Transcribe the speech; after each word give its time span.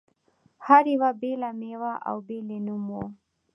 هر 0.65 0.83
یوې 0.93 1.11
بېله 1.21 1.49
مېوه 1.59 1.93
او 2.09 2.17
بېل 2.27 2.47
یې 2.53 2.59
نوم 2.67 2.83
و. 2.93 2.97